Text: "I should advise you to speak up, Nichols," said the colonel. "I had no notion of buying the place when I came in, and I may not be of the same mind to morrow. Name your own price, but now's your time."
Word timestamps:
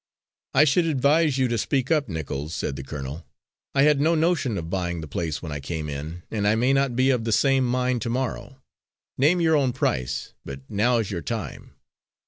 "I 0.55 0.63
should 0.63 0.87
advise 0.87 1.37
you 1.37 1.47
to 1.47 1.59
speak 1.59 1.91
up, 1.91 2.09
Nichols," 2.09 2.55
said 2.55 2.75
the 2.75 2.81
colonel. 2.81 3.23
"I 3.75 3.83
had 3.83 4.01
no 4.01 4.15
notion 4.15 4.57
of 4.57 4.67
buying 4.67 4.99
the 5.01 5.07
place 5.07 5.43
when 5.43 5.51
I 5.51 5.59
came 5.59 5.87
in, 5.87 6.23
and 6.31 6.47
I 6.47 6.55
may 6.55 6.73
not 6.73 6.95
be 6.95 7.11
of 7.11 7.23
the 7.23 7.31
same 7.31 7.67
mind 7.67 8.01
to 8.01 8.09
morrow. 8.09 8.59
Name 9.19 9.39
your 9.41 9.55
own 9.55 9.73
price, 9.73 10.33
but 10.43 10.61
now's 10.67 11.11
your 11.11 11.21
time." 11.21 11.75